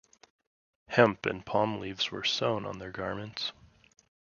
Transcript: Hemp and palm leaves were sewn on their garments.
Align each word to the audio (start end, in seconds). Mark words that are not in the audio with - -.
Hemp 0.87 1.27
and 1.27 1.45
palm 1.45 1.79
leaves 1.79 2.09
were 2.09 2.23
sewn 2.23 2.65
on 2.65 2.79
their 2.79 2.89
garments. 2.89 3.51